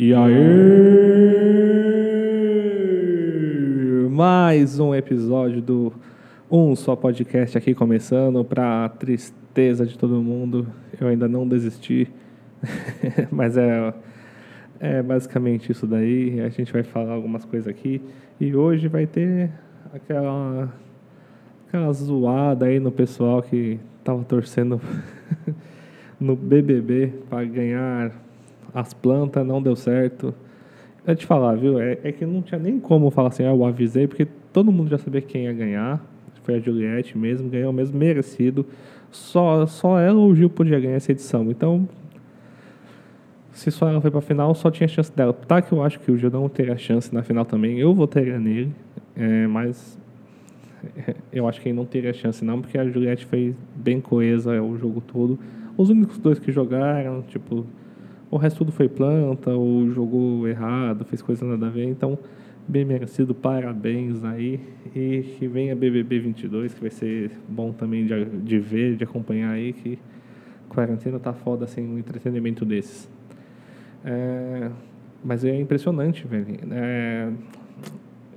[0.00, 0.46] E aí?
[4.08, 5.92] Mais um episódio do
[6.48, 10.68] Um Só Podcast aqui começando para tristeza de todo mundo.
[11.00, 12.08] Eu ainda não desisti,
[13.28, 13.92] mas é,
[14.78, 16.42] é basicamente isso daí.
[16.42, 18.00] A gente vai falar algumas coisas aqui
[18.38, 19.50] e hoje vai ter
[19.92, 20.72] aquela
[21.66, 24.80] aquela zoada aí no pessoal que tava torcendo
[26.20, 28.27] no BBB para ganhar
[28.74, 30.34] as plantas, não deu certo.
[31.06, 31.80] Eu te falar, viu?
[31.80, 34.90] É, é, que não tinha nem como falar assim, ah, eu avisei, porque todo mundo
[34.90, 36.04] já sabia quem ia ganhar.
[36.42, 38.66] Foi a Juliette mesmo, ganhou mesmo, merecido.
[39.10, 41.50] Só, só ela ou o Gil podia ganhar essa edição.
[41.50, 41.88] Então,
[43.52, 45.32] se só ela foi pra final, só tinha chance dela.
[45.32, 48.38] Tá que eu acho que o Gil não teria chance na final também, eu votaria
[48.38, 48.72] nele.
[49.16, 49.98] É, mas
[51.32, 54.76] eu acho que ele não teria chance não, porque a Juliette foi bem coesa o
[54.76, 55.38] jogo todo.
[55.76, 57.66] Os únicos dois que jogaram, tipo,
[58.30, 61.84] o resto tudo foi planta, ou jogou errado, fez coisa nada a ver.
[61.84, 62.18] Então,
[62.66, 64.60] bem merecido, parabéns aí.
[64.94, 69.52] E que venha BBB 22, que vai ser bom também de, de ver, de acompanhar
[69.52, 69.98] aí, que
[70.68, 73.08] quarentena tá foda sem um entretenimento desses.
[74.04, 74.70] É,
[75.24, 76.46] mas é impressionante, velho.
[76.70, 77.32] É,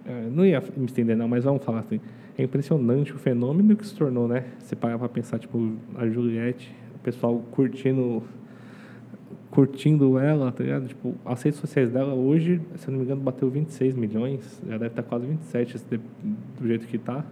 [0.05, 1.99] é, não ia me estender não, mas vamos falar assim.
[2.37, 4.45] É impressionante o fenômeno que se tornou, né?
[4.59, 8.23] Você parar pra pensar, tipo, a Juliette, o pessoal curtindo
[9.51, 10.87] curtindo ela, tá ligado?
[10.87, 14.77] Tipo, as redes sociais dela hoje, se eu não me engano, bateu 26 milhões, já
[14.77, 15.77] deve estar quase 27
[16.57, 17.25] do jeito que tá.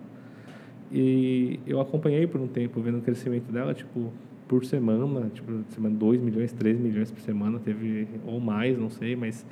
[0.91, 4.11] E eu acompanhei por um tempo, vendo o crescimento dela, tipo,
[4.47, 9.15] por semana, tipo, semana 2 milhões, 3 milhões por semana, teve, ou mais, não sei,
[9.15, 9.45] mas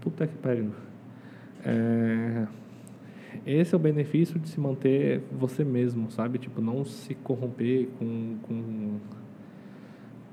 [0.00, 0.70] puta que pariu.
[1.64, 2.46] É,
[3.46, 6.38] esse é o benefício de se manter você mesmo, sabe?
[6.38, 8.98] Tipo, não se corromper com, com,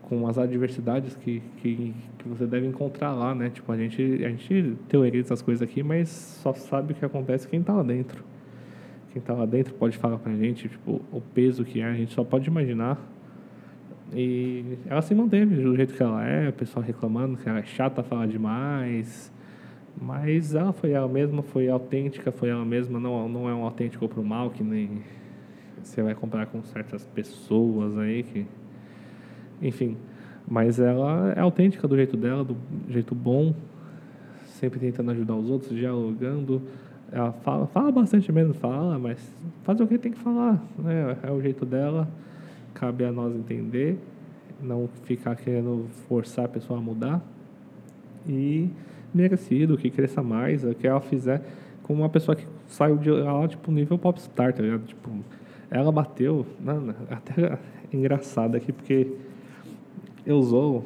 [0.03, 3.50] com as adversidades que, que, que você deve encontrar lá, né?
[3.50, 7.47] Tipo, a gente, a gente teoriza essas coisas aqui, mas só sabe o que acontece
[7.47, 8.24] quem está lá dentro.
[9.12, 12.14] Quem está lá dentro pode falar pra gente, tipo, o peso que é, a gente
[12.14, 13.00] só pode imaginar.
[14.12, 17.64] E ela se manteve do jeito que ela é, o pessoal reclamando que ela é
[17.64, 19.31] chata, fala demais,
[20.00, 24.08] mas ela foi ela mesma, foi autêntica, foi ela mesma, não, não é um autêntico
[24.08, 25.02] pro mal, que nem
[25.81, 28.46] você vai comparar com certas pessoas aí que.
[29.62, 29.97] Enfim.
[30.47, 32.56] Mas ela é autêntica do jeito dela, do
[32.90, 33.53] jeito bom,
[34.46, 36.62] sempre tentando ajudar os outros, dialogando.
[37.12, 39.19] Ela fala, fala bastante mesmo, fala, mas
[39.64, 41.18] faz o que tem que falar, né?
[41.24, 42.08] É o jeito dela,
[42.74, 43.97] cabe a nós entender,
[44.62, 47.22] não ficar querendo forçar a pessoa a mudar.
[48.28, 48.70] E
[49.14, 51.41] merecido, que cresça mais, que ela fizer
[51.84, 54.85] com uma pessoa que saiu de lá, tipo, nível popstar, tá ligado?
[54.85, 55.12] Tipo,
[55.70, 56.46] ela bateu,
[57.09, 57.58] até é
[57.94, 59.12] engraçado aqui, porque
[60.25, 60.85] eu usou,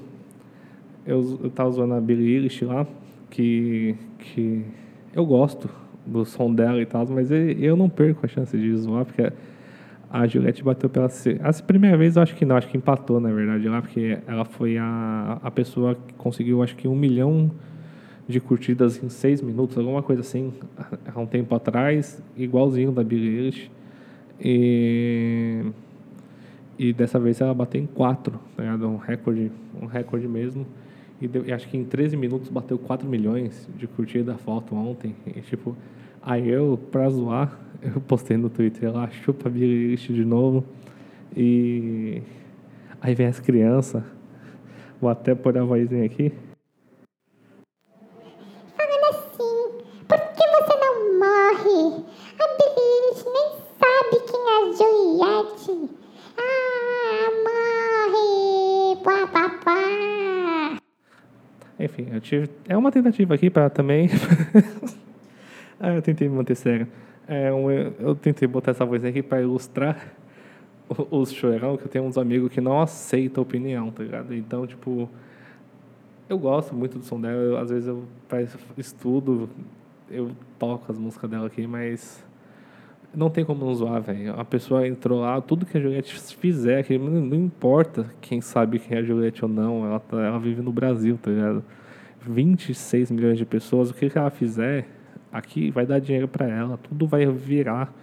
[1.06, 2.86] eu, eu tava usando a Billie Eilish lá,
[3.30, 4.64] que, que
[5.14, 5.70] eu gosto
[6.06, 9.32] do som dela e tal, mas eu não perco a chance de zoar, porque
[10.10, 11.08] a Juliette bateu pela.
[11.42, 14.46] A primeira vez eu acho que não, acho que empatou, na verdade, lá, porque ela
[14.46, 17.52] foi a, a pessoa que conseguiu, acho que um milhão
[18.28, 20.54] de curtidas em seis minutos, alguma coisa assim,
[21.14, 23.72] há um tempo atrás, igualzinho da Billie Eilish.
[24.40, 25.64] E,
[26.78, 29.52] e dessa vez ela bateu em quatro, tá um recorde,
[29.82, 30.66] um recorde mesmo.
[31.20, 34.76] E, deu, e, acho que em 13 minutos bateu 4 milhões de curtidas da foto
[34.76, 35.16] ontem.
[35.26, 35.76] E, tipo,
[36.22, 40.64] aí eu, pra zoar, eu postei no Twitter lá, chupa Billie de novo.
[41.36, 42.22] E
[43.02, 44.04] aí vem as crianças,
[45.02, 46.32] vou até pôr a vozinha aqui.
[62.68, 64.10] É uma tentativa aqui para também.
[65.80, 66.88] ah, eu tentei me manter sério.
[67.28, 70.14] É um, eu tentei botar essa voz aqui para ilustrar
[71.12, 74.34] os chorão, que eu tenho uns amigos que não aceitam opinião, tá ligado?
[74.34, 75.10] Então, tipo,
[76.30, 78.06] eu gosto muito do som dela, eu, às vezes eu
[78.78, 79.50] estudo,
[80.10, 82.24] eu toco as músicas dela aqui, mas
[83.14, 84.40] não tem como não zoar, velho.
[84.40, 88.80] A pessoa entrou lá, tudo que a Juliette fizer, que não, não importa quem sabe
[88.80, 91.64] quem é a Juliette ou não, ela, tá, ela vive no Brasil, tá ligado?
[92.22, 94.88] 26 milhões de pessoas, o que, que ela fizer
[95.32, 97.94] aqui vai dar dinheiro para ela, tudo vai virar.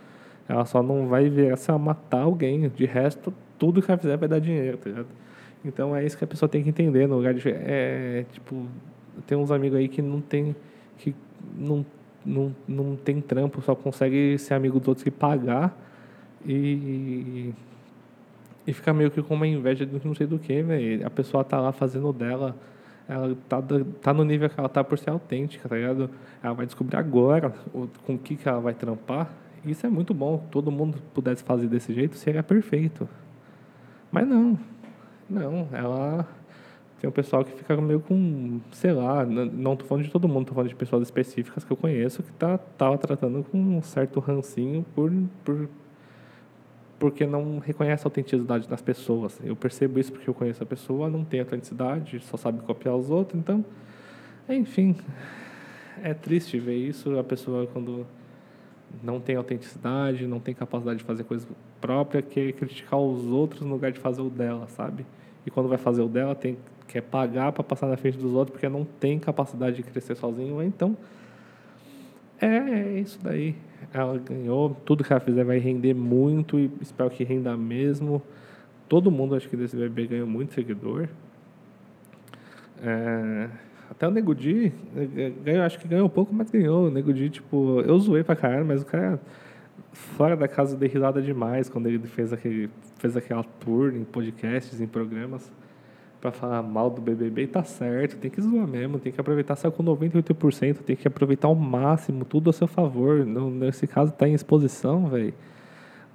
[0.48, 2.68] Ela só não vai virar se ela matar alguém.
[2.68, 5.08] De resto, tudo que ela fizer vai dar dinheiro, tá ligado?
[5.64, 7.48] Então é isso que a pessoa tem que entender no lugar de.
[7.48, 8.66] É, tipo,
[9.26, 10.54] tem uns amigos aí que não tem.
[10.98, 11.14] que
[11.56, 11.84] não
[12.24, 15.76] não, não tem trampo, só consegue ser amigo dos outros e pagar
[16.44, 17.52] e,
[18.66, 21.06] e ficar meio que com uma inveja de não sei do que, velho.
[21.06, 22.56] A pessoa tá lá fazendo dela,
[23.08, 23.62] ela tá,
[24.00, 26.10] tá no nível que ela tá por ser autêntica, tá ligado?
[26.42, 27.52] Ela vai descobrir agora
[28.06, 29.30] com o que, que ela vai trampar.
[29.64, 30.46] Isso é muito bom.
[30.50, 33.08] Todo mundo pudesse fazer desse jeito, seria perfeito.
[34.10, 34.58] Mas não.
[35.28, 36.26] Não, ela
[37.00, 40.46] tem um pessoal que fica meio com, sei lá, não tô falando de todo mundo,
[40.46, 44.20] tô falando de pessoas específicas que eu conheço que tá tava tratando com um certo
[44.20, 45.12] rancinho por,
[45.44, 45.68] por
[46.98, 49.38] porque não reconhece a autenticidade das pessoas.
[49.42, 53.10] Eu percebo isso porque eu conheço a pessoa, não tem autenticidade, só sabe copiar os
[53.10, 53.64] outros, então,
[54.48, 54.96] enfim,
[56.02, 58.06] é triste ver isso, a pessoa quando
[59.02, 61.46] não tem autenticidade, não tem capacidade de fazer coisa
[61.80, 65.04] própria, quer criticar os outros no lugar de fazer o dela, sabe?
[65.44, 66.56] E quando vai fazer o dela, tem
[66.86, 70.62] quer pagar para passar na frente dos outros porque não tem capacidade de crescer sozinho,
[70.62, 70.96] então
[72.40, 73.54] é, é isso daí.
[73.92, 78.22] Ela ganhou, tudo que ela fizer vai render muito e espero que renda mesmo.
[78.88, 81.08] Todo mundo, acho que desse bebê ganhou muito seguidor.
[82.82, 83.48] É,
[83.90, 84.72] até o Nego Di,
[85.44, 86.88] ganhou, acho que ganhou um pouco, mas ganhou.
[86.88, 89.20] O Nego Di, tipo, eu zoei pra caralho, mas o cara,
[89.92, 94.80] fora da casa, dei risada demais quando ele fez, aquele, fez aquela tour em podcasts,
[94.80, 95.50] em programas
[96.24, 99.70] para falar mal do BBB tá certo, tem que zoar mesmo, tem que aproveitar só
[99.70, 103.26] com 98%, tem que aproveitar ao máximo, tudo a seu favor.
[103.26, 105.34] Nesse caso tá em exposição, velho.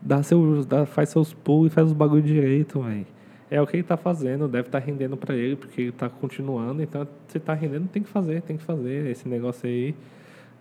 [0.02, 3.06] Dá seus, dá, faz seus pulos e faz os bagulho direito, velho.
[3.52, 6.10] É o que ele tá fazendo, deve estar tá rendendo para ele, porque ele tá
[6.10, 9.94] continuando, então se tá rendendo, tem que fazer, tem que fazer esse negócio aí.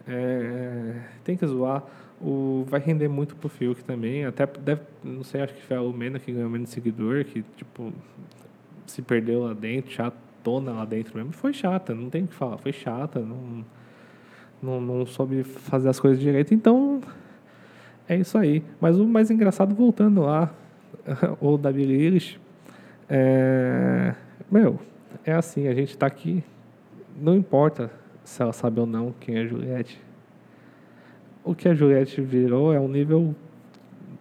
[0.07, 1.83] É, tem que zoar.
[2.21, 4.27] O, vai render muito pro Fiuk também.
[4.27, 7.91] Até deve, não sei, acho que foi a Lumena que ganhou menos seguidor, que tipo,
[8.91, 11.33] se perdeu lá dentro, chatona lá dentro mesmo.
[11.33, 12.59] Foi chata, não tem o que falar.
[12.59, 13.65] Foi chata, não,
[14.63, 16.55] não, não soube fazer as coisas direito.
[16.55, 17.01] Então,
[18.09, 18.63] é isso aí.
[18.81, 20.53] Mas o mais engraçado, voltando lá,
[21.41, 22.39] o da Billie
[23.09, 24.15] é...
[24.51, 24.79] Meu,
[25.25, 26.43] é assim, a gente tá aqui,
[27.21, 27.91] não importa
[28.25, 30.01] se ela sabe ou não quem é Juliette.
[31.45, 33.35] O que a Juliette virou é um nível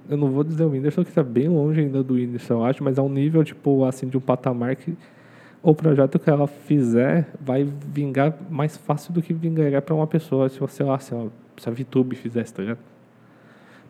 [0.10, 2.84] eu não vou dizer o Whindersson, que está bem longe ainda do Whindersson, eu acho,
[2.84, 4.96] mas é um nível, tipo, assim, de um patamar que
[5.62, 10.48] o projeto que ela fizer vai vingar mais fácil do que vingaria para uma pessoa,
[10.50, 11.28] se você, lá, se a,
[11.58, 12.80] se a VTube fizesse, tá ligado?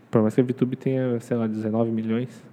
[0.09, 2.43] Por mais que a VTube tenha, sei lá, 19 milhões,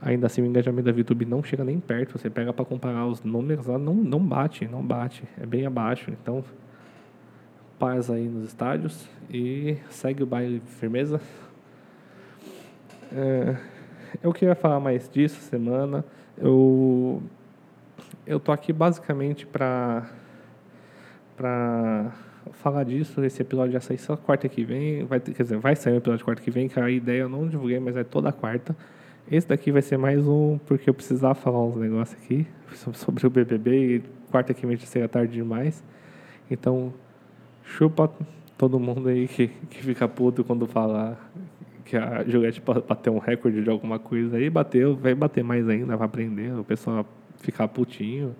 [0.00, 2.18] ainda assim o engajamento da VTube não chega nem perto.
[2.18, 6.10] Você pega para comparar os números lá, não, não bate, não bate, é bem abaixo.
[6.10, 6.44] Então,
[7.78, 11.20] paz aí nos estádios e segue o baile firmeza.
[13.14, 13.56] É,
[14.22, 16.04] eu queria falar mais disso semana.
[16.36, 17.22] Eu
[18.26, 20.08] eu tô aqui basicamente para
[21.36, 22.12] para
[22.52, 23.22] falar disso.
[23.24, 25.04] Esse episódio já sai só quarta que vem.
[25.04, 27.46] Vai, quer dizer, vai sair o episódio quarta que vem, que a ideia eu não
[27.46, 28.76] divulguei, mas é toda quarta.
[29.30, 32.46] Esse daqui vai ser mais um, porque eu precisava falar uns negócios aqui
[32.94, 35.82] sobre o BBB e quarta que vem já seria tarde demais.
[36.50, 36.92] Então,
[37.64, 38.10] chupa
[38.58, 41.30] todo mundo aí que, que fica puto quando falar
[41.84, 45.96] que a Juliette bateu um recorde de alguma coisa aí, bateu, vai bater mais ainda,
[45.96, 47.06] vai aprender, o pessoal
[47.38, 48.34] ficar putinho.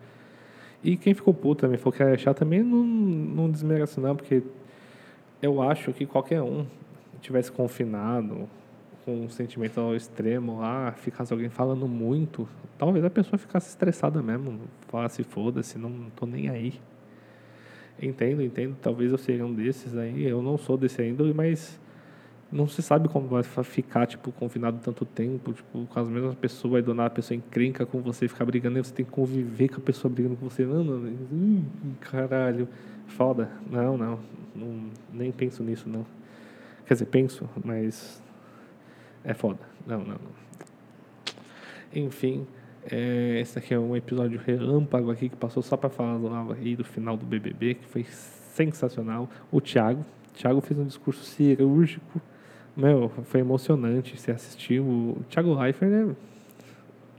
[0.83, 4.43] E quem ficou puto também, for que achar também não, não desmerece não, porque
[5.41, 6.67] eu acho que qualquer um
[7.21, 8.49] tivesse confinado,
[9.05, 14.23] com um sentimento ao extremo lá, ficasse alguém falando muito, talvez a pessoa ficasse estressada
[14.23, 16.75] mesmo, falasse foda-se, não tô nem aí.
[18.01, 21.79] Entendo, entendo, talvez eu seja um desses aí, eu não sou desse ainda, mas
[22.53, 26.75] não se sabe como vai ficar, tipo, confinado tanto tempo, tipo, com as mesmas pessoas,
[26.75, 29.69] aí do nada a pessoa encrenca com você, ficar brigando, e você tem que conviver
[29.69, 30.67] com a pessoa brigando com você.
[30.67, 31.65] Não, não, hum,
[31.99, 32.69] caralho,
[33.07, 33.51] foda.
[33.71, 34.19] Não, não,
[34.55, 36.05] não, nem penso nisso, não.
[36.87, 38.23] Quer dizer, penso, mas
[39.25, 39.61] é foda.
[39.87, 40.43] Não, não, não.
[41.95, 42.47] Enfim,
[42.91, 46.85] é, esse aqui é um episódio relâmpago aqui que passou só para falar aí do
[46.85, 49.31] final do BBB, que foi sensacional.
[49.51, 50.05] O Thiago,
[50.35, 52.21] Thiago fez um discurso cirúrgico
[52.77, 54.81] meu, foi emocionante você assistir.
[54.81, 56.05] O Thiago Leifert é.
[56.05, 56.17] O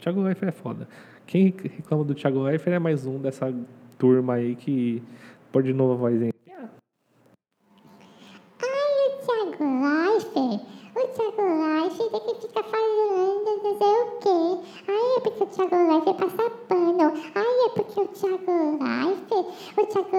[0.01, 0.87] Thiago Leifert é foda.
[1.27, 3.53] Quem reclama do Thiago Leifert é mais um dessa
[3.97, 5.01] turma aí que
[5.51, 6.33] pode de novo a voz aí.
[8.61, 10.61] Ai, o Thiago Leifert.
[10.95, 14.39] O Thiago Leifert é que fica falando não sei o quê.
[14.87, 17.13] Ai, é porque o Thiago Leifert passa pano.
[17.35, 19.45] Ai, é porque o Thiago Leifert.
[19.77, 20.17] O Thiago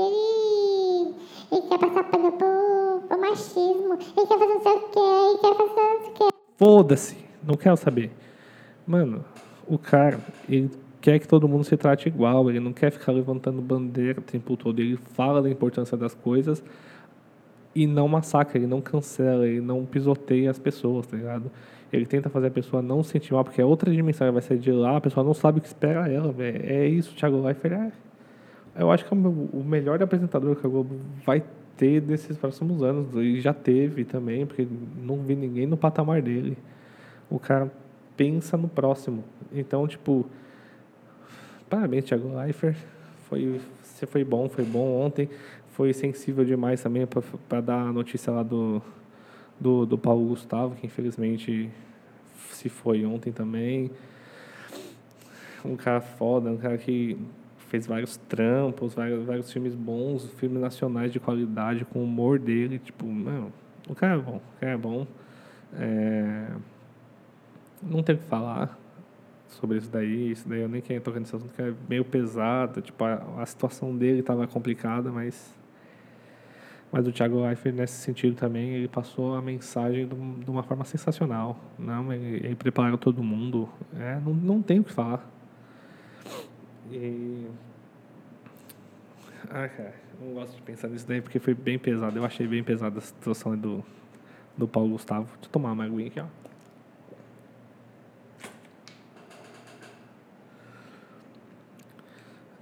[0.00, 1.14] ele.
[1.52, 5.38] Ele quer passar pano pro o machismo, ele quer fazer não sei o quê, ele
[5.38, 6.28] quer fazer não sei o quê.
[6.96, 8.10] Foda-se, não quero saber.
[8.86, 9.22] Mano,
[9.66, 13.60] o cara, ele quer que todo mundo se trate igual, ele não quer ficar levantando
[13.60, 16.64] bandeira o tempo todo, ele fala da importância das coisas
[17.74, 21.50] e não massacra, ele não cancela, ele não pisoteia as pessoas, tá ligado?
[21.92, 24.58] Ele tenta fazer a pessoa não se sentir mal, porque é outra dimensão, vai sair
[24.58, 26.62] de lá, a pessoa não sabe o que espera ela, velho.
[26.64, 27.92] É isso, Thiago Leifert é
[28.78, 31.42] eu acho que é o melhor apresentador que a Globo vai
[31.76, 33.14] ter nesses próximos anos.
[33.14, 34.66] E já teve também, porque
[35.02, 36.58] não vi ninguém no patamar dele.
[37.30, 37.70] O cara
[38.16, 39.24] pensa no próximo.
[39.52, 40.26] Então, tipo,
[41.68, 42.76] parabéns, Thiago Leifert.
[43.28, 45.28] Foi, você foi bom, foi bom ontem.
[45.72, 47.06] Foi sensível demais também
[47.48, 48.80] para dar a notícia lá do,
[49.60, 51.70] do, do Paulo Gustavo, que infelizmente
[52.50, 53.90] se foi ontem também.
[55.64, 57.18] Um cara foda, um cara que
[57.68, 62.78] fez vários trampos, vários, vários filmes bons, filmes nacionais de qualidade, com o humor dele.
[62.78, 63.52] Tipo, não,
[63.88, 65.06] o cara é bom, o cara é bom.
[65.74, 66.46] É,
[67.82, 68.78] não tem o que falar
[69.48, 70.32] sobre isso daí.
[70.32, 72.80] Isso daí eu nem quero tocar nesse assunto, que é meio pesado.
[72.80, 75.54] Tipo, a, a situação dele estava complicada, mas.
[76.92, 80.84] Mas o Thiago Leifert, nesse sentido também, ele passou a mensagem de, de uma forma
[80.84, 81.58] sensacional.
[81.76, 83.68] Não, ele, ele preparou todo mundo.
[83.98, 85.28] É, não, não tem o que falar.
[86.90, 87.46] E.
[89.50, 92.16] Ah, cara, não gosto de pensar nisso daí porque foi bem pesado.
[92.18, 93.84] Eu achei bem pesada a situação do,
[94.56, 95.26] do Paulo Gustavo.
[95.26, 96.26] Deixa eu tomar uma aguinha aqui, ó.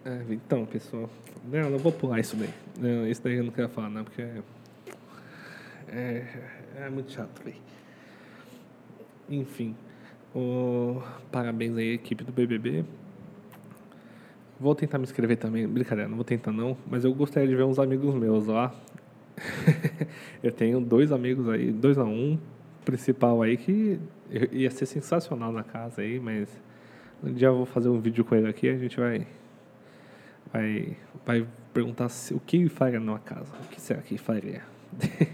[0.04, 1.08] É, então, pessoal.
[1.50, 2.50] Não, não vou pular isso daí.
[2.78, 4.22] Não, isso daí eu não quero falar, não, porque.
[4.22, 4.42] É,
[5.88, 6.26] é,
[6.76, 7.56] é muito chato, velho.
[9.30, 9.74] Enfim.
[10.34, 11.00] O,
[11.32, 12.84] parabéns aí, equipe do BBB.
[14.60, 15.66] Vou tentar me inscrever também.
[15.66, 16.76] Brincadeira, não vou tentar não.
[16.86, 18.74] Mas eu gostaria de ver uns amigos meus lá.
[20.42, 22.38] eu tenho dois amigos aí, dois a um
[22.84, 23.98] principal aí que
[24.52, 26.48] ia ser sensacional na casa aí, mas
[27.22, 29.26] um dia eu vou fazer um vídeo com ele aqui, a gente vai
[30.54, 30.96] vai,
[31.26, 33.52] vai perguntar se, o que faria numa casa.
[33.64, 34.62] O que será que faria?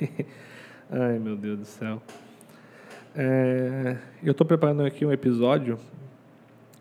[0.91, 2.03] Ai, meu Deus do céu.
[3.15, 5.79] É, eu estou preparando aqui um episódio,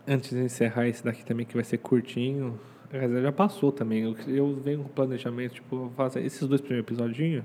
[0.07, 2.57] antes de encerrar esse daqui também, que vai ser curtinho.
[3.21, 4.03] Já passou também.
[4.03, 7.43] Eu, eu venho com planejamento, tipo, fazer esses dois primeiros episodinhos,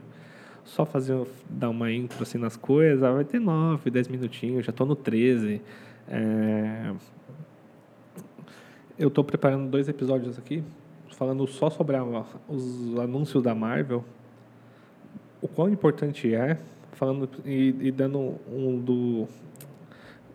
[0.64, 4.86] só fazer, dar uma intro assim nas coisas, vai ter nove, dez minutinhos, já estou
[4.86, 5.60] no 13.
[6.08, 6.92] É,
[8.96, 10.62] eu estou preparando dois episódios aqui,
[11.16, 12.04] falando só sobre a,
[12.48, 14.04] os anúncios da Marvel,
[15.40, 16.58] o quão importante é,
[16.92, 19.28] falando e, e dando um do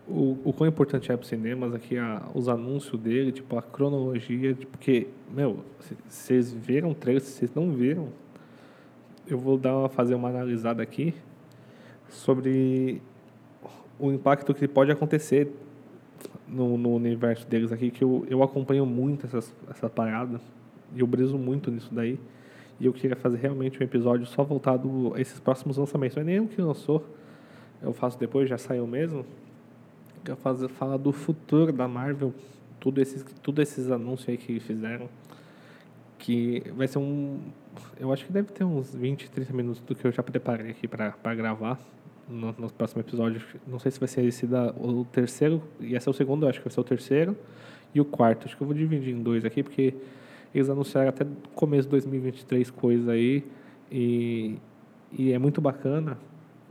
[0.08, 3.62] o, o quão importante é para os cinemas aqui a, os anúncios dele, tipo a
[3.62, 5.60] cronologia, porque, meu,
[6.08, 8.08] vocês viram o trailer, se vocês não viram,
[9.26, 11.14] eu vou dar uma, fazer uma analisada aqui
[12.08, 13.00] sobre
[13.98, 15.52] o impacto que pode acontecer
[16.48, 20.40] no, no universo deles aqui, que eu, eu acompanho muito essas, essa parada.
[20.94, 22.18] E eu briso muito nisso daí.
[22.78, 26.16] E eu queria fazer realmente um episódio só voltado a esses próximos lançamentos.
[26.16, 27.04] Não é nem que lançou,
[27.82, 29.24] eu faço depois, já saiu mesmo.
[30.26, 30.68] Eu faço,
[30.98, 32.34] do futuro da Marvel,
[32.78, 35.08] tudo esses, tudo esses anúncios aí que fizeram.
[36.18, 37.38] Que vai ser um.
[37.98, 40.86] Eu acho que deve ter uns 20, 30 minutos do que eu já preparei aqui
[40.86, 41.80] para gravar
[42.28, 43.40] no, no, próximo episódio.
[43.66, 46.64] Não sei se vai ser esse da, o terceiro, ia ser o segundo, acho que
[46.66, 47.36] vai ser o terceiro.
[47.94, 49.94] E o quarto, acho que eu vou dividir em dois aqui, porque
[50.54, 53.44] eles anunciaram até começo de 2023 coisa aí.
[53.90, 54.56] E,
[55.12, 56.18] e é muito bacana.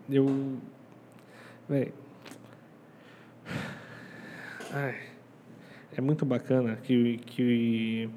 [0.09, 0.57] Eu.
[1.67, 1.93] Véi.
[4.71, 4.95] Ai,
[5.95, 8.09] é muito bacana que, que.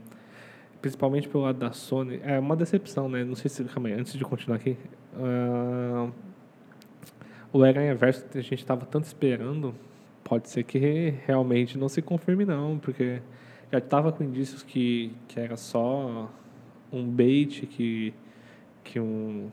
[0.80, 2.20] Principalmente pelo lado da Sony.
[2.24, 3.24] É uma decepção, né?
[3.24, 3.62] Não sei se.
[3.64, 4.76] Calma aí, antes de continuar aqui.
[5.14, 6.12] Uh,
[7.52, 9.74] o Aranha Verso a gente estava tanto esperando.
[10.24, 13.20] Pode ser que realmente não se confirme, não, porque
[13.72, 16.30] já estava com indícios que, que era só
[16.92, 18.12] um bait que,
[18.84, 19.48] que, um,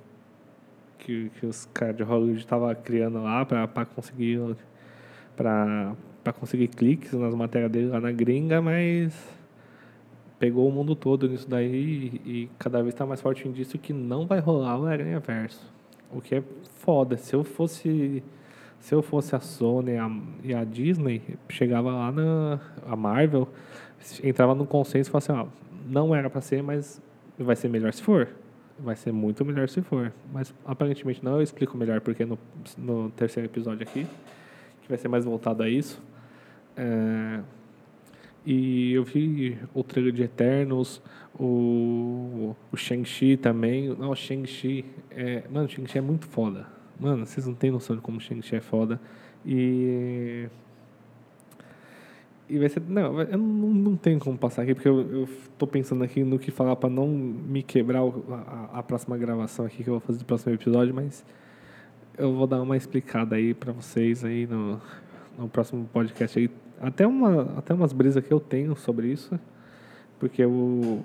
[0.98, 4.40] que, que os caras de Hollywood estavam criando lá para conseguir
[5.38, 5.96] para
[6.38, 9.16] conseguir cliques nas matérias dele lá na gringa, mas
[10.38, 13.80] pegou o mundo todo nisso daí e, e cada vez está mais forte o indício
[13.80, 15.66] que não vai rolar o Aranha Verso.
[16.12, 16.44] O que é
[16.80, 17.16] foda.
[17.16, 18.22] Se eu fosse
[18.80, 20.10] se eu fosse a Sony a,
[20.44, 23.48] e a Disney, chegava lá na a Marvel,
[24.24, 27.02] entrava no consenso e falava assim, ó, não era para ser, mas
[27.38, 28.30] vai ser melhor se for.
[28.78, 30.14] Vai ser muito melhor se for.
[30.32, 32.40] Mas aparentemente não, eu explico melhor porque no,
[32.78, 34.08] no terceiro episódio aqui,
[34.82, 36.02] que vai ser mais voltado a isso.
[36.78, 37.42] É,
[38.46, 41.02] e eu vi o trailer de Eternos,
[41.38, 43.90] o, o Shang-Chi também.
[43.90, 45.44] Não, o Shang-Chi é.
[45.52, 46.79] Mano, o Shang-Chi é muito foda.
[47.00, 49.00] Mano, vocês não têm noção de como o Shang-Chi é foda.
[49.46, 50.48] E
[52.50, 52.82] e vai ser.
[52.88, 56.40] Não, eu não, não tenho como passar aqui, porque eu, eu tô pensando aqui no
[56.40, 60.18] que falar para não me quebrar a, a, próxima gravação aqui que eu vou fazer
[60.18, 61.24] do próximo episódio, mas
[62.18, 64.82] eu vou dar uma explicada aí para vocês aí no,
[65.38, 66.50] no próximo podcast aí.
[66.82, 69.40] Até, uma, até umas brisas que eu tenho sobre isso.
[70.20, 70.42] porque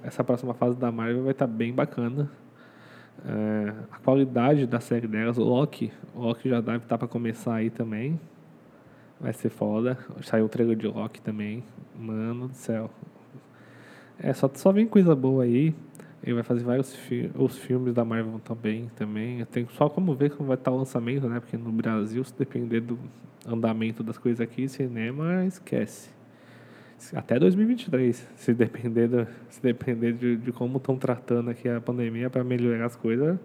[0.03, 2.31] essa próxima fase da Marvel vai estar tá bem bacana.
[3.27, 7.09] É, a qualidade da série delas, o Loki, o Loki já deve estar tá para
[7.09, 8.19] começar aí também.
[9.21, 9.99] Vai ser foda.
[10.23, 11.65] Saiu o trailer de Loki também.
[11.99, 12.91] Mano do céu.
[14.19, 15.75] É, só, só vem coisa boa aí.
[16.23, 18.91] Ele vai fazer vários fi os filmes da Marvel também.
[18.97, 19.41] também.
[19.41, 21.41] Eu tenho só como ver como vai estar o lançamento, né?
[21.41, 22.99] Porque no Brasil, se depender do
[23.47, 26.11] andamento das coisas aqui, cinema, esquece.
[27.13, 32.31] Até 2023, se depender, do, se depender de, de como estão tratando aqui a pandemia
[32.31, 33.39] para melhorar as coisas,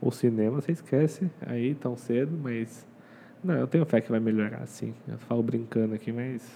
[0.00, 2.86] o cinema você esquece aí tão cedo, mas
[3.42, 4.94] não, eu tenho fé que vai melhorar sim.
[5.08, 6.48] Eu falo brincando aqui, mas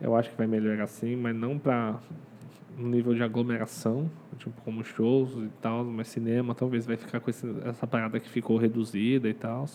[0.00, 1.98] eu acho que vai melhorar sim, mas não para
[2.78, 7.28] um nível de aglomeração, tipo como shows e tal, mas cinema talvez vai ficar com
[7.30, 9.66] esse, essa parada que ficou reduzida e tal.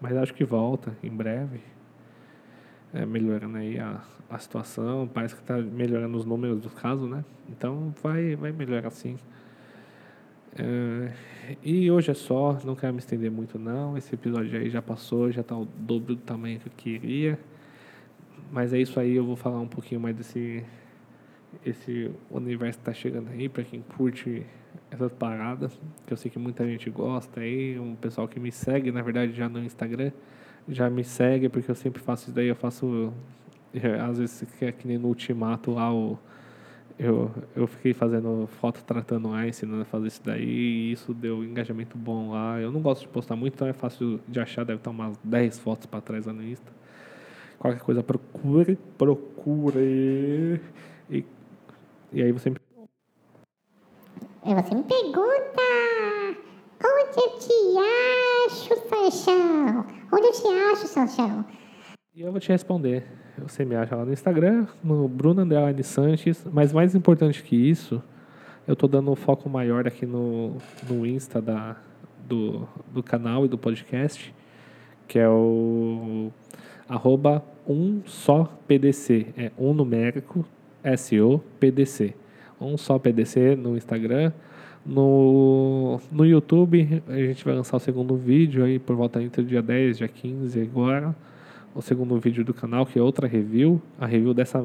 [0.00, 1.60] Mas acho que volta em breve.
[2.94, 7.24] É, melhorando aí a, a situação, parece que está melhorando os números dos casos, né?
[7.50, 9.18] Então vai, vai melhorar sim.
[10.56, 11.12] É,
[11.62, 13.98] e hoje é só, não quero me estender muito não.
[13.98, 17.38] Esse episódio aí já passou, já está o dobro do tamanho que eu queria.
[18.52, 20.64] Mas é isso aí, eu vou falar um pouquinho mais desse
[21.64, 24.44] esse universo que tá chegando aí, para quem curte
[24.90, 28.90] essas paradas, que eu sei que muita gente gosta aí, um pessoal que me segue,
[28.90, 30.10] na verdade, já no Instagram,
[30.68, 33.12] já me segue, porque eu sempre faço isso daí, eu faço,
[33.74, 36.18] é, às vezes, que é que nem no Ultimato lá, o,
[36.98, 41.44] eu, eu fiquei fazendo foto tratando A, ensinando a fazer isso daí, e isso deu
[41.44, 42.60] engajamento bom lá.
[42.60, 45.58] Eu não gosto de postar muito, então é fácil de achar, deve estar umas 10
[45.58, 46.72] fotos para trás lá no Insta.
[47.58, 50.60] Qualquer coisa, procure, procure.
[51.10, 51.24] E,
[52.12, 52.56] e aí você me...
[54.44, 55.62] Você me pergunta,
[56.78, 57.54] onde eu te
[58.46, 59.86] acho, Sanchão?
[60.12, 61.44] Onde eu te acho, Sanchão?
[62.14, 63.04] E eu vou te responder.
[63.38, 66.46] Você me acha lá no Instagram, no Bruno Underline Sanches.
[66.52, 68.02] Mas mais importante que isso,
[68.66, 70.56] eu estou dando um foco maior aqui no,
[70.88, 71.76] no Insta da,
[72.26, 74.34] do, do canal e do podcast,
[75.08, 76.30] que é o
[76.88, 79.34] arroba um só PDC.
[79.36, 80.44] É um numérico
[80.82, 82.14] S-O-PDC.
[82.60, 84.32] Um só PDC no Instagram.
[84.84, 89.62] No, no YouTube, a gente vai lançar o segundo vídeo aí por volta entre dia
[89.62, 91.16] 10 e dia 15 agora.
[91.74, 93.80] O segundo vídeo do canal, que é outra review.
[93.98, 94.64] A review dessa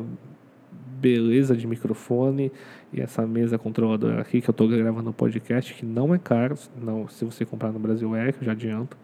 [0.99, 2.51] beleza de microfone
[2.91, 6.55] e essa mesa controladora aqui que eu estou gravando o podcast, que não é caro.
[6.81, 8.97] Não, se você comprar no Brasil é, que eu já adianto.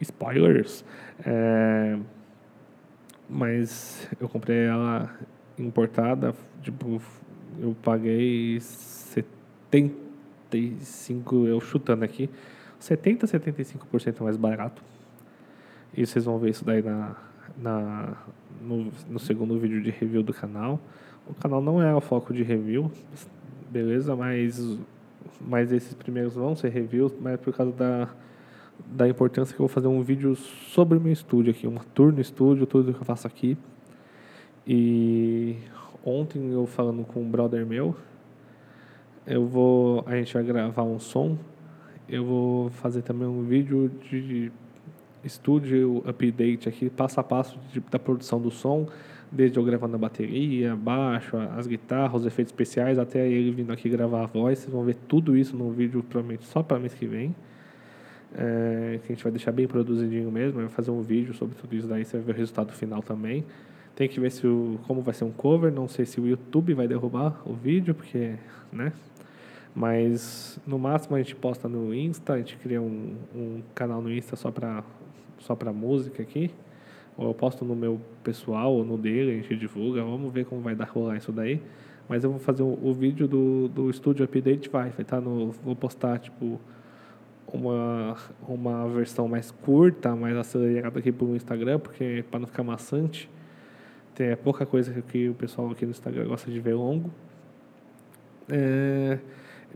[0.00, 0.84] Spoilers!
[1.24, 1.98] É,
[3.28, 5.10] mas eu comprei ela
[5.58, 7.00] importada, tipo,
[7.60, 8.58] eu paguei
[10.50, 12.28] 75, eu chutando aqui,
[12.78, 14.82] 70, 75% mais barato.
[15.96, 17.16] E vocês vão ver isso daí na,
[17.56, 18.16] na,
[18.60, 20.80] no, no segundo vídeo de review do canal.
[21.28, 22.90] O canal não é o foco de review,
[23.70, 24.14] beleza?
[24.16, 24.78] Mas,
[25.40, 28.08] mas esses primeiros vão ser reviews, mas por causa da
[28.86, 32.12] da importância que eu vou fazer um vídeo sobre o meu estúdio aqui, uma tour
[32.12, 33.56] no estúdio, tudo que eu faço aqui.
[34.66, 35.56] E
[36.04, 37.96] ontem eu falando com um brother meu,
[39.26, 41.36] eu vou, a gente vai gravar um som,
[42.08, 44.50] eu vou fazer também um vídeo de
[45.22, 48.88] estúdio update aqui, passo a passo de, da produção do som,
[49.30, 53.88] desde eu gravando a bateria, baixo, as guitarras, os efeitos especiais, até ele vindo aqui
[53.88, 54.58] gravar a voz.
[54.58, 57.34] Vocês vão ver tudo isso no vídeo, provavelmente só para mês que vem
[58.34, 61.74] é, que a gente vai deixar bem produzidinho mesmo, vai fazer um vídeo sobre tudo
[61.74, 63.44] isso daí, você vai ver o resultado final também.
[64.00, 66.72] Tem que ver se o, como vai ser um cover, não sei se o YouTube
[66.72, 68.32] vai derrubar o vídeo, porque,
[68.72, 68.94] né?
[69.74, 74.10] Mas no máximo a gente posta no Insta, a gente cria um, um canal no
[74.10, 74.82] Insta só para
[75.40, 76.50] só para música aqui.
[77.14, 80.02] Ou eu posto no meu pessoal ou no dele, a gente divulga.
[80.02, 81.60] Vamos ver como vai dar rolar isso daí.
[82.08, 85.50] Mas eu vou fazer o, o vídeo do, do estúdio update, vai, vai tá no.
[85.62, 86.58] Vou postar tipo
[87.52, 88.16] uma,
[88.48, 93.28] uma versão mais curta, mais acelerada aqui para o Instagram, porque para não ficar maçante,
[94.14, 97.10] tem pouca coisa que o pessoal aqui no Instagram gosta de ver longo.
[98.48, 99.18] É,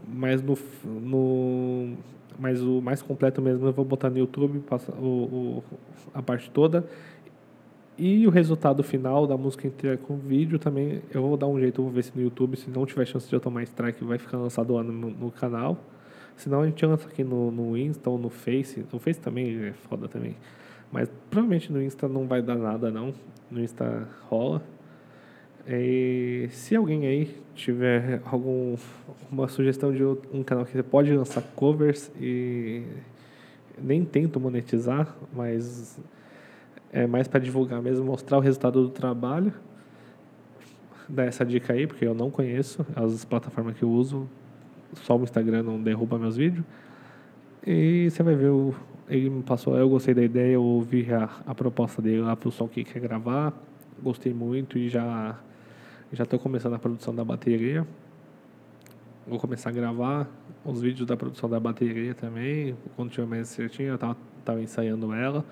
[0.07, 1.97] mas no, no
[2.38, 5.64] mas o mais completo mesmo eu vou botar no YouTube passa, o, o,
[6.12, 6.85] a parte toda
[7.97, 11.81] e o resultado final da música inteira com vídeo também eu vou dar um jeito,
[11.81, 14.38] vou ver se no YouTube, se não tiver chance de eu tomar strike, vai ficar
[14.38, 15.79] lançado lá no, no canal.
[16.37, 18.85] Senão a gente lança aqui no, no Insta ou no Face.
[18.92, 20.37] No Face também é foda também.
[20.94, 23.12] Mas provavelmente no Insta não vai dar nada não.
[23.50, 24.62] No Insta rola.
[25.66, 32.12] E se alguém aí tiver alguma sugestão de um canal que você pode lançar covers
[32.20, 32.85] e
[33.76, 35.98] nem tento monetizar, mas
[36.92, 39.52] é mais para divulgar mesmo, mostrar o resultado do trabalho.
[41.09, 44.28] dar essa dica aí, porque eu não conheço as plataformas que eu uso.
[45.02, 46.64] Só o Instagram não derruba meus vídeos.
[47.66, 48.72] E você vai ver, o,
[49.09, 52.51] ele me passou, eu gostei da ideia, eu ouvi a, a proposta dele lá pro
[52.69, 53.53] que quer gravar.
[54.03, 55.38] Gostei muito e já
[56.12, 57.87] já estou começando a produção da bateria.
[59.27, 60.29] Vou começar a gravar
[60.64, 62.77] os vídeos da produção da bateria também.
[62.95, 65.45] Quando tiver mais certinho, eu tava, tava ensaiando ela.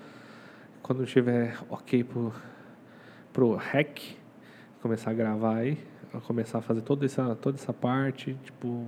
[0.81, 2.33] Quando tiver ok pro,
[3.33, 3.99] pro hack,
[4.81, 5.77] começar a gravar aí.
[6.27, 8.87] Começar a fazer toda essa, toda essa parte, tipo,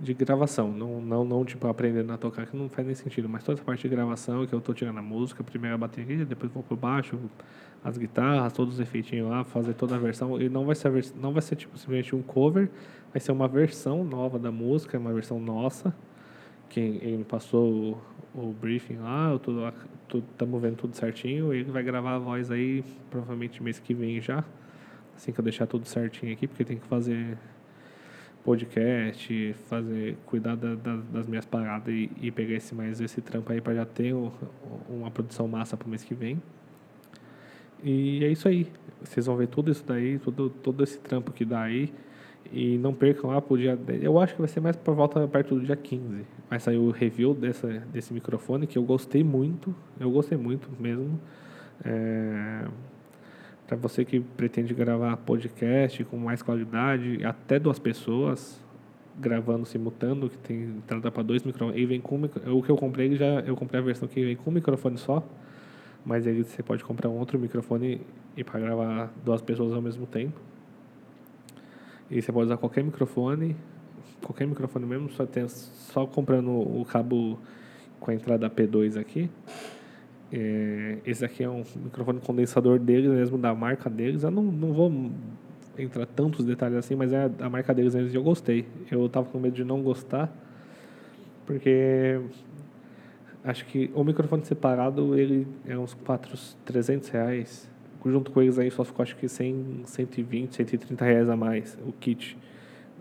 [0.00, 0.70] de gravação.
[0.70, 3.28] Não, não, não tipo, aprendendo a tocar, que não faz nem sentido.
[3.28, 6.24] Mas toda essa parte de gravação, que eu estou tirando a música, primeiro a bateria,
[6.24, 7.18] depois vou pro baixo,
[7.82, 10.40] as guitarras, todos os efeitinhos lá, fazer toda a versão.
[10.40, 12.70] E não vai ser, não vai ser tipo, simplesmente um cover,
[13.12, 15.94] vai ser uma versão nova da música, uma versão nossa.
[16.68, 18.00] Que ele passou
[18.34, 19.32] o, o briefing lá,
[20.14, 21.52] estamos vendo tudo certinho.
[21.52, 24.44] Ele vai gravar a voz aí, provavelmente mês que vem já.
[25.16, 27.36] Assim que eu deixar tudo certinho aqui, porque tem que fazer
[28.48, 33.52] podcast, fazer, cuidar da, da, das minhas paradas e, e, pegar esse mais esse trampo
[33.52, 34.32] aí para já ter o,
[34.88, 36.40] uma produção massa para o mês que vem.
[37.84, 38.66] E é isso aí.
[39.02, 41.92] Vocês vão ver tudo isso daí, todo, todo esse trampo que dá aí.
[42.50, 44.02] E não percam lá pro dia 10.
[44.02, 46.24] Eu acho que vai ser mais por volta perto do dia 15.
[46.48, 49.74] Vai sair o review dessa, desse microfone que eu gostei muito.
[50.00, 51.20] Eu gostei muito mesmo.
[51.84, 52.64] É,
[53.68, 58.60] para você que pretende gravar podcast com mais qualidade, até duas pessoas
[59.16, 61.80] gravando simultâneo, que tem entrada para dois microfones.
[61.80, 64.50] E vem com o que eu comprei já eu comprei a versão que vem com
[64.50, 65.22] um microfone só
[66.08, 68.00] mas aí você pode comprar um outro microfone
[68.34, 70.40] e para gravar duas pessoas ao mesmo tempo.
[72.10, 73.54] E você pode usar qualquer microfone,
[74.22, 77.38] qualquer microfone mesmo, só, tem, só comprando o cabo
[78.00, 79.28] com a entrada P2 aqui.
[80.32, 84.22] É, esse aqui é um microfone condensador deles mesmo, da marca deles.
[84.22, 85.10] Eu não, não vou
[85.78, 88.66] entrar tantos detalhes assim, mas é a marca deles mesmo e eu gostei.
[88.90, 90.30] Eu tava com medo de não gostar,
[91.46, 92.20] porque
[93.44, 97.70] acho que o microfone separado ele é uns 4, 300 reais.
[98.04, 101.92] Junto com eles aí só ficou acho que 100, 120, 130 reais a mais o
[101.92, 102.38] kit.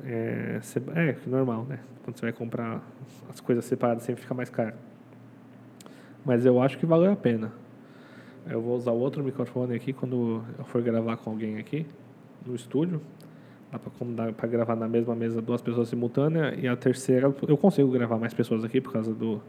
[0.03, 0.59] É,
[0.95, 1.79] é normal, né?
[2.03, 2.81] Quando você vai comprar
[3.29, 4.75] as coisas separadas sempre fica mais caro.
[6.27, 7.53] Mas eu acho que valeu a pena.
[8.49, 11.85] Eu vou usar outro microfone aqui quando eu for gravar com alguém aqui
[12.45, 12.99] no estúdio.
[13.71, 13.79] Dá
[14.33, 16.61] para gravar na mesma mesa duas pessoas simultâneas.
[16.61, 19.41] E a terceira, eu consigo gravar mais pessoas aqui por causa do,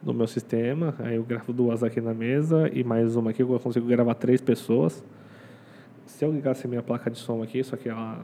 [0.00, 0.94] no meu sistema.
[1.00, 4.40] Aí eu gravo duas aqui na mesa e mais uma aqui eu consigo gravar três
[4.40, 5.02] pessoas.
[6.06, 8.20] Se eu ligasse minha placa de som aqui, só que ela,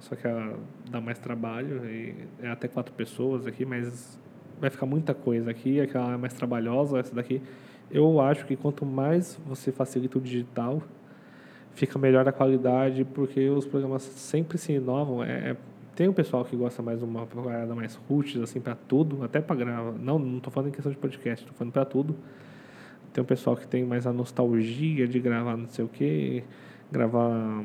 [0.00, 0.58] só que ela
[0.90, 4.18] dá mais trabalho e é até quatro pessoas aqui, mas
[4.60, 7.40] vai ficar muita coisa aqui, aquela é mais trabalhosa, essa daqui.
[7.90, 10.82] Eu acho que quanto mais você facilita o digital,
[11.74, 15.22] fica melhor a qualidade, porque os programas sempre se inovam.
[15.22, 15.56] É, é
[15.94, 19.40] tem um pessoal que gosta mais de uma parada mais roots, assim, para tudo, até
[19.40, 19.92] para gravar.
[19.98, 22.14] Não, não tô falando em questão de podcast, tô falando para tudo.
[23.12, 26.44] Tem um pessoal que tem mais a nostalgia de gravar não sei o que,
[26.92, 27.64] gravar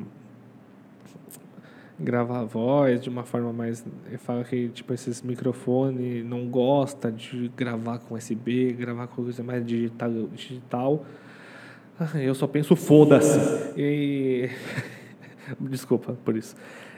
[2.04, 3.86] gravar a voz de uma forma mais
[4.20, 9.66] fala que tipo esses microfones não gosta de gravar com USB gravar com coisa mais
[9.66, 11.06] digital digital.
[12.00, 13.40] Ah, eu só penso foda-se.
[13.78, 14.50] E
[15.60, 16.56] desculpa por isso.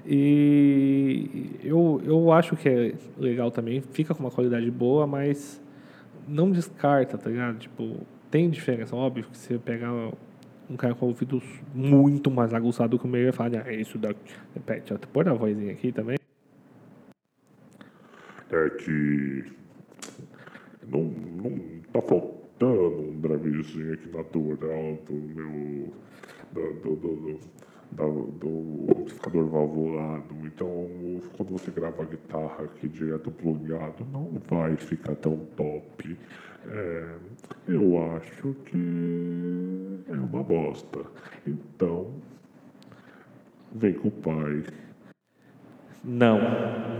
[0.08, 5.62] E eu, eu acho que é legal também, fica com uma qualidade boa, mas
[6.28, 7.58] não descarta, tá ligado?
[7.58, 7.98] Tipo,
[8.30, 9.91] tem diferença, óbvio que você pegar
[10.69, 11.41] um cara com ouvido
[11.73, 14.34] muito mais aguçado que o meu e falar, ah, isso daqui.
[14.54, 16.17] Repete, ó, põe a vozinha aqui também.
[18.51, 19.51] É que
[20.88, 25.93] não, não tá faltando um drivezinho aqui natural do meu.
[26.54, 27.55] do, do, do, do
[27.91, 30.36] da, do amplificador valvulado.
[30.43, 30.88] Então,
[31.38, 36.17] quando você grava a guitarra aqui direto plugado, não vai ficar tão top.
[36.67, 37.15] É,
[37.67, 41.00] eu acho que é uma bosta.
[41.45, 42.12] Então,
[43.74, 44.63] vem com o pai.
[46.04, 46.39] Não,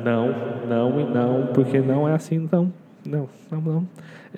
[0.04, 2.74] não, não e não, porque não é assim, então.
[3.06, 3.90] Não, não, não.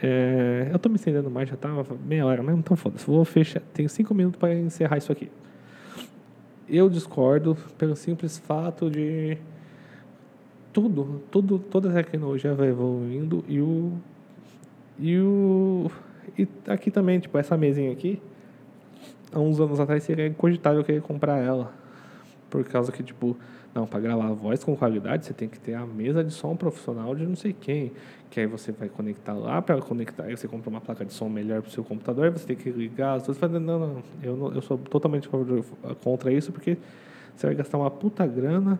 [0.02, 3.06] É, eu tô me estendendo mais, já tava meia hora mesmo, então foda-se.
[3.06, 3.62] Vou fechar.
[3.74, 5.32] Tenho cinco minutos para encerrar isso aqui.
[6.70, 9.38] Eu discordo pelo simples fato de
[10.74, 13.94] tudo, tudo, toda a tecnologia vai evoluindo e o
[15.00, 15.90] e o
[16.38, 18.22] e aqui também, tipo, essa mesinha aqui,
[19.32, 21.74] há uns anos atrás seria cogitável querer comprar ela.
[22.50, 23.38] Por causa que, tipo,
[23.78, 27.13] não, para gravar voz com qualidade, você tem que ter a mesa de som profissional
[27.13, 27.92] de não sei quem.
[28.32, 31.30] Que aí você vai conectar lá, para conectar, aí você compra uma placa de som
[31.30, 33.52] melhor para o seu computador, aí você tem que ligar as coisas.
[33.52, 35.30] Não, não, eu, não, eu sou totalmente
[36.02, 36.78] contra isso, porque
[37.36, 38.80] Você vai gastar uma puta grana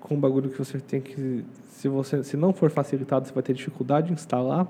[0.00, 1.44] com um bagulho que você tem que.
[1.68, 4.66] Se, você, se não for facilitado, você vai ter dificuldade de instalar.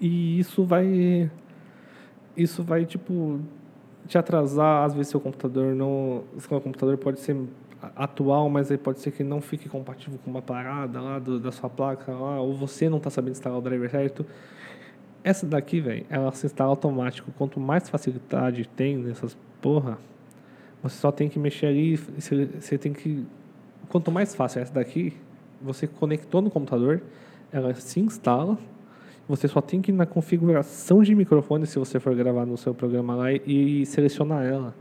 [0.00, 1.30] E isso vai.
[2.34, 3.40] Isso vai, tipo,
[4.08, 4.84] te atrasar.
[4.84, 6.24] Às vezes, seu computador não.
[6.38, 7.36] Seu computador pode ser
[7.96, 11.52] atual, mas aí pode ser que não fique compatível com uma parada lá do, da
[11.52, 14.24] sua placa, lá, ou você não está sabendo instalar o driver certo.
[15.22, 17.30] Essa daqui, velho, ela se instala automático.
[17.36, 19.98] Quanto mais facilidade tem nessas porra,
[20.82, 21.96] você só tem que mexer ali.
[21.96, 23.26] Você, você tem que.
[23.88, 25.12] Quanto mais fácil é essa daqui,
[25.60, 27.02] você conectou no computador,
[27.52, 28.58] ela se instala.
[29.28, 32.74] Você só tem que ir na configuração de microfone, se você for gravar no seu
[32.74, 34.74] programa lá, e, selecionar ela.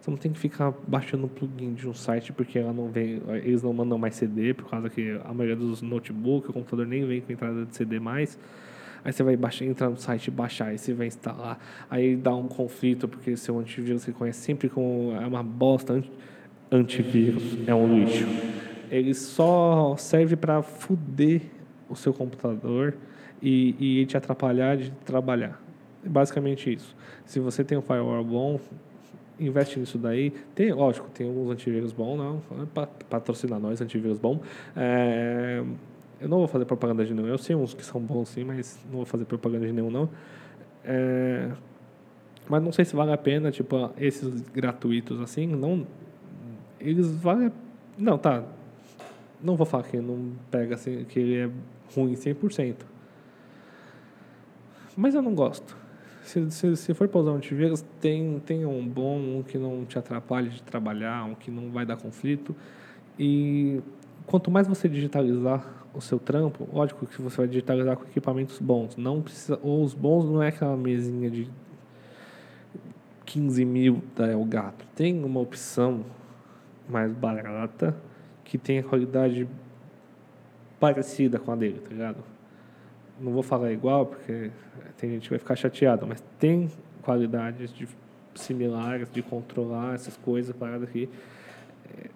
[0.00, 3.20] Você não tem que ficar baixando o plugin de um site porque ela não vem,
[3.44, 7.04] eles não mandam mais CD, por causa que a maioria dos notebooks, o computador nem
[7.04, 8.38] vem com entrada de CD mais.
[9.04, 11.58] Aí você vai baixar, entrar no site baixar, aí você vai instalar,
[11.90, 16.02] aí dá um conflito, porque seu antivírus você conhece sempre com é uma bosta,
[16.70, 18.26] antivírus é um lixo.
[18.90, 21.42] Ele só serve para fuder
[21.90, 22.94] o seu computador
[23.42, 25.60] e, e te atrapalhar de trabalhar.
[26.04, 26.96] Basicamente isso.
[27.24, 28.60] Se você tem um firewall bom,
[29.40, 30.30] investe nisso daí.
[30.54, 32.42] Tem, lógico, tem alguns antivírus bons, não,
[33.08, 34.40] patrocinar nós, antivírus bom.
[34.76, 35.62] É,
[36.20, 37.26] eu não vou fazer propaganda de nenhum.
[37.26, 40.08] Eu sei uns que são bons sim, mas não vou fazer propaganda de nenhum não.
[40.84, 41.50] É,
[42.48, 45.86] mas não sei se vale a pena, tipo, esses gratuitos assim, não
[46.80, 47.52] eles valem
[48.00, 48.42] não, tá.
[49.42, 51.50] Não vou falar que não pega assim, que ele é
[51.94, 52.76] ruim 100%.
[54.96, 55.76] Mas eu não gosto.
[56.30, 59.84] Se, se, se for para usar um antivírus, tem, tem um bom, um que não
[59.84, 62.54] te atrapalhe de trabalhar, um que não vai dar conflito.
[63.18, 63.80] E
[64.26, 68.96] quanto mais você digitalizar o seu trampo, lógico que você vai digitalizar com equipamentos bons.
[68.96, 71.50] Não precisa, ou os bons não é aquela mesinha de
[73.26, 74.86] 15 mil da Elgato.
[74.94, 76.04] Tem uma opção
[76.88, 77.96] mais barata
[78.44, 79.48] que tem a qualidade
[80.78, 82.39] parecida com a dele, tá ligado?
[83.20, 84.50] Não vou falar igual porque
[84.96, 86.70] tem gente que vai ficar chateada, mas tem
[87.02, 87.86] qualidades de,
[88.34, 91.08] similares de controlar essas coisas, paradas aqui.
[91.98, 92.10] É,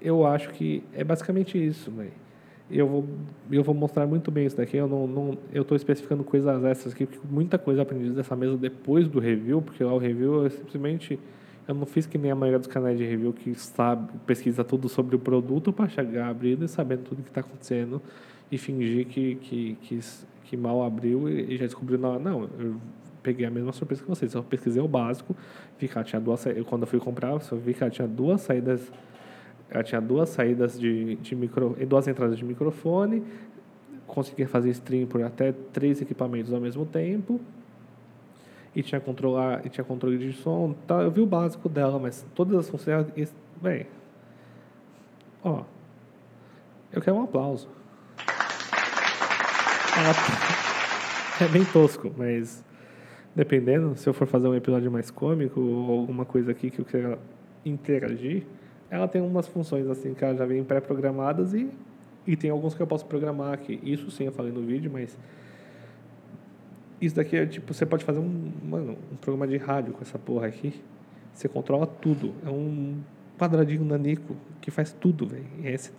[0.00, 2.12] eu acho que é basicamente isso, velho.
[2.68, 3.04] Eu vou,
[3.50, 4.76] eu vou mostrar muito bem isso daqui.
[4.76, 8.56] Eu não, não eu estou especificando coisas extras aqui, porque muita coisa aprendi dessa mesa
[8.56, 11.18] depois do review, porque lá o review eu simplesmente
[11.68, 14.88] eu não fiz que nem a maioria dos canais de review que sabe, pesquisa tudo
[14.88, 18.00] sobre o produto para chegar abrindo e sabendo tudo que está acontecendo
[18.50, 20.00] e fingir que, que, que,
[20.44, 22.76] que mal abriu e, e já descobriu na Não, eu
[23.22, 24.32] peguei a mesma surpresa que vocês.
[24.34, 25.34] Eu pesquisei o básico,
[25.78, 28.06] vi que ela tinha duas eu, Quando eu fui comprar, eu vi que ela tinha
[28.06, 28.92] duas saídas.
[29.68, 33.24] Ela tinha duas saídas de, de micro, duas entradas de microfone,
[34.06, 37.40] conseguia fazer stream por até três equipamentos ao mesmo tempo
[38.76, 42.24] e tinha controlar e tinha controle de som tá eu vi o básico dela mas
[42.34, 43.06] todas as funções
[43.60, 43.86] bem
[45.42, 45.62] ó
[46.92, 47.68] eu quero um aplauso
[51.40, 52.64] é bem tosco, mas
[53.34, 56.84] dependendo, se eu for fazer um episódio mais cômico ou alguma coisa aqui que eu
[56.84, 57.18] queira
[57.64, 58.44] interagir,
[58.90, 61.68] ela tem umas funções assim que ela já vem pré-programadas e,
[62.26, 63.80] e tem alguns que eu posso programar aqui.
[63.82, 65.18] Isso sim eu falei no vídeo, mas
[67.00, 70.18] isso daqui é tipo, você pode fazer um, mano, um programa de rádio com essa
[70.18, 70.74] porra aqui.
[71.34, 72.34] Você controla tudo.
[72.44, 73.00] É um
[73.36, 75.44] quadradinho nanico que faz tudo, velho.
[75.62, 75.90] E você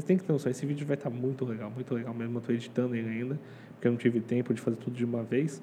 [0.00, 0.50] tem, que ter noção.
[0.50, 2.38] Esse vídeo vai estar tá muito legal, muito legal mesmo.
[2.38, 3.38] Eu tô editando ele ainda,
[3.74, 5.62] porque eu não tive tempo de fazer tudo de uma vez.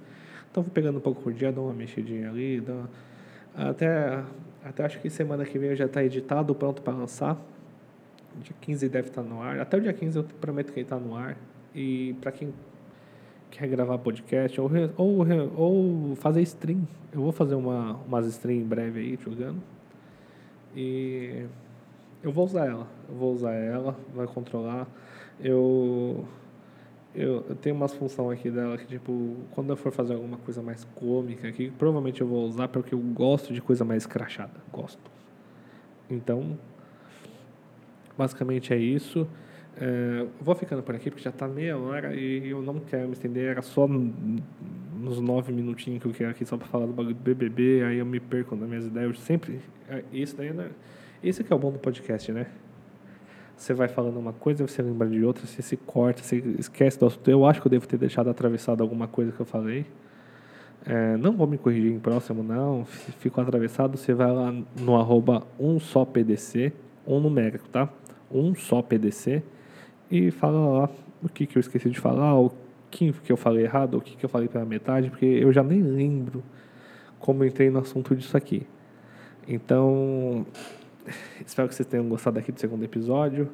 [0.51, 3.69] Então vou pegando um pouco por dia, dou uma mexidinha ali, dou uma...
[3.69, 4.23] até,
[4.63, 7.39] até acho que semana que vem já está editado, pronto para lançar.
[8.41, 9.59] Dia 15 deve estar tá no ar.
[9.59, 11.37] Até o dia 15 eu prometo que ele está no ar.
[11.73, 12.53] E para quem
[13.49, 18.65] quer gravar podcast ou, ou, ou fazer stream, eu vou fazer uma, umas stream em
[18.65, 19.61] breve aí jogando.
[20.77, 21.47] E
[22.23, 22.87] eu vou usar ela.
[23.09, 24.87] Eu vou usar ela, vai controlar.
[25.39, 26.23] Eu,
[27.15, 30.61] eu, eu tenho umas funções aqui dela que, tipo, quando eu for fazer alguma coisa
[30.61, 34.53] mais cômica aqui, provavelmente eu vou usar porque eu gosto de coisa mais crachada.
[34.71, 35.01] Gosto.
[36.07, 36.55] Então,
[38.15, 39.27] basicamente é isso.
[39.79, 43.13] É, vou ficando por aqui porque já está meia hora e eu não quero me
[43.13, 43.49] estender.
[43.49, 43.87] Era só
[44.99, 47.97] nos nove minutinhos que eu quero aqui só para falar do bagulho do BBB, aí
[47.97, 49.09] eu me perco nas minhas ideias.
[49.09, 49.59] Eu sempre.
[49.89, 50.69] É, isso daí, né?
[51.23, 52.47] Esse que é o bom do podcast, né?
[53.55, 57.07] Você vai falando uma coisa, você lembra de outra, você se corta, você esquece do
[57.07, 57.29] assunto.
[57.29, 59.85] Eu acho que eu devo ter deixado atravessado alguma coisa que eu falei.
[60.85, 62.85] É, não vou me corrigir em próximo, não.
[62.85, 63.97] Fico atravessado.
[63.97, 66.71] Você vai lá no arroba um só PDC,
[67.05, 67.89] um numérico, tá?
[68.31, 69.41] Um só PDC.
[70.09, 70.89] E fala lá
[71.23, 72.51] o que, que eu esqueci de falar, o
[72.89, 75.63] que, que eu falei errado, o que, que eu falei pela metade, porque eu já
[75.63, 76.43] nem lembro
[77.19, 78.65] como entrei no assunto disso aqui.
[79.47, 80.45] Então,
[81.45, 83.49] Espero que vocês tenham gostado aqui do segundo episódio.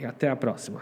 [0.00, 0.80] E até a próxima.